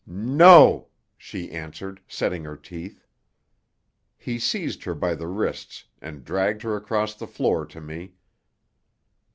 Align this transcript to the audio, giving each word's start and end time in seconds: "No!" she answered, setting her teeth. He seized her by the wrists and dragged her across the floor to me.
"No!" 0.07 0.87
she 1.15 1.51
answered, 1.51 2.01
setting 2.07 2.43
her 2.43 2.55
teeth. 2.57 3.05
He 4.17 4.39
seized 4.39 4.83
her 4.83 4.95
by 4.95 5.13
the 5.13 5.27
wrists 5.27 5.85
and 6.01 6.25
dragged 6.25 6.63
her 6.63 6.75
across 6.75 7.13
the 7.13 7.27
floor 7.27 7.67
to 7.67 7.79
me. 7.79 8.15